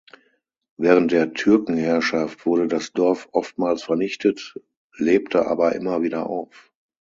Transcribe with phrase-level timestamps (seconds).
[0.77, 4.59] Während der Türkenherrschaft wurde das Dorf oftmals vernichtet,
[4.97, 6.73] lebte aber immer wieder auf.